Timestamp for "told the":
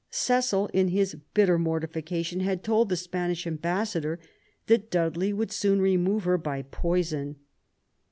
2.63-2.95